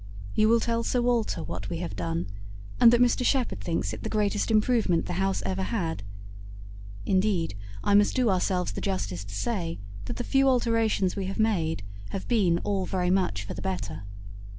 You 0.33 0.49
will 0.49 0.59
tell 0.59 0.83
Sir 0.83 0.99
Walter 0.99 1.43
what 1.43 1.69
we 1.69 1.77
have 1.77 1.95
done, 1.95 2.25
and 2.79 2.91
that 2.91 2.99
Mr 3.01 3.23
Shepherd 3.23 3.61
thinks 3.61 3.93
it 3.93 4.01
the 4.01 4.09
greatest 4.09 4.49
improvement 4.49 5.05
the 5.05 5.13
house 5.21 5.43
ever 5.45 5.61
had. 5.61 6.01
Indeed, 7.05 7.53
I 7.83 7.93
must 7.93 8.15
do 8.15 8.27
ourselves 8.27 8.71
the 8.71 8.81
justice 8.81 9.23
to 9.23 9.35
say, 9.35 9.77
that 10.05 10.15
the 10.17 10.23
few 10.23 10.47
alterations 10.49 11.15
we 11.15 11.25
have 11.25 11.37
made 11.37 11.83
have 12.09 12.27
been 12.27 12.57
all 12.63 12.87
very 12.87 13.11
much 13.11 13.43
for 13.43 13.53
the 13.53 13.61
better. 13.61 14.05